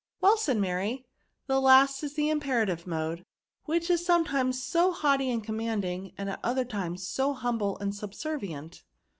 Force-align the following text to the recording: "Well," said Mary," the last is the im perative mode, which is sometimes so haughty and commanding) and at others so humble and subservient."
"Well," 0.19 0.35
said 0.35 0.57
Mary," 0.57 1.05
the 1.45 1.61
last 1.61 2.01
is 2.01 2.15
the 2.15 2.31
im 2.31 2.39
perative 2.39 2.87
mode, 2.87 3.23
which 3.65 3.87
is 3.87 4.03
sometimes 4.03 4.63
so 4.63 4.91
haughty 4.91 5.29
and 5.29 5.43
commanding) 5.43 6.13
and 6.17 6.27
at 6.27 6.39
others 6.43 7.07
so 7.07 7.33
humble 7.33 7.77
and 7.77 7.93
subservient." 7.93 8.81